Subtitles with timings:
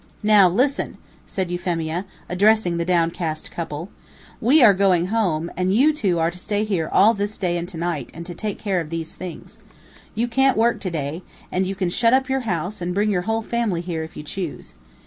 [0.23, 0.97] "Now, listen!"
[1.27, 3.89] said Euphemia, addressing the down cast couple,
[4.41, 7.69] "we are going home, and you two are to stay here all this day and
[7.69, 9.59] to night, and take care of these things.
[10.15, 13.21] You can't work to day, and you can shut up your house, and bring your
[13.29, 14.73] whole family here if you choose.